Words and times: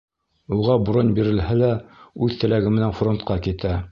Уға 0.55 0.77
бронь 0.87 1.11
бирелһә 1.19 1.57
лә, 1.59 1.69
үҙ 2.27 2.35
теләге 2.45 2.75
менән 2.79 2.99
фронтҡа 3.03 3.41
китә. 3.49 3.79